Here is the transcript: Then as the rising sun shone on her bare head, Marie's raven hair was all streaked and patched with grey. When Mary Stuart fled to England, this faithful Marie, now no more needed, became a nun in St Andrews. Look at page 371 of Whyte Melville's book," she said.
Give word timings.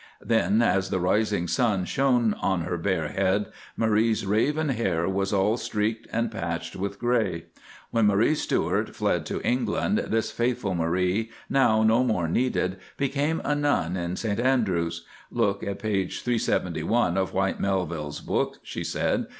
Then 0.23 0.63
as 0.63 0.89
the 0.89 0.99
rising 0.99 1.47
sun 1.47 1.85
shone 1.85 2.33
on 2.41 2.61
her 2.61 2.75
bare 2.79 3.09
head, 3.09 3.49
Marie's 3.77 4.25
raven 4.25 4.69
hair 4.69 5.07
was 5.07 5.31
all 5.31 5.57
streaked 5.57 6.07
and 6.11 6.31
patched 6.31 6.75
with 6.75 6.97
grey. 6.97 7.43
When 7.91 8.07
Mary 8.07 8.33
Stuart 8.33 8.95
fled 8.95 9.27
to 9.27 9.43
England, 9.45 9.99
this 10.07 10.31
faithful 10.31 10.73
Marie, 10.73 11.29
now 11.51 11.83
no 11.83 12.03
more 12.03 12.27
needed, 12.27 12.79
became 12.97 13.43
a 13.45 13.53
nun 13.53 13.95
in 13.95 14.15
St 14.15 14.39
Andrews. 14.39 15.05
Look 15.29 15.61
at 15.61 15.77
page 15.77 16.23
371 16.23 17.15
of 17.15 17.35
Whyte 17.35 17.59
Melville's 17.59 18.21
book," 18.21 18.57
she 18.63 18.83
said. 18.83 19.27